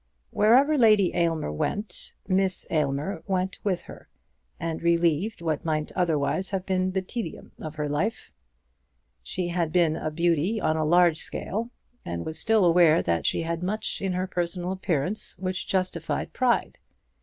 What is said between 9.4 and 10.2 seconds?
had been a